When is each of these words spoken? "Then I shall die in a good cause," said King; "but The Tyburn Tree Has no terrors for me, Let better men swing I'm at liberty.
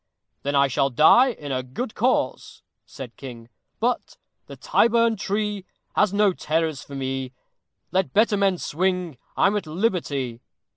"Then 0.41 0.55
I 0.55 0.67
shall 0.67 0.89
die 0.89 1.29
in 1.29 1.51
a 1.51 1.61
good 1.61 1.93
cause," 1.93 2.63
said 2.87 3.15
King; 3.17 3.49
"but 3.79 4.17
The 4.47 4.55
Tyburn 4.57 5.15
Tree 5.15 5.63
Has 5.95 6.11
no 6.11 6.33
terrors 6.33 6.81
for 6.81 6.95
me, 6.95 7.33
Let 7.91 8.11
better 8.11 8.35
men 8.35 8.57
swing 8.57 9.19
I'm 9.37 9.55
at 9.55 9.67
liberty. 9.67 10.41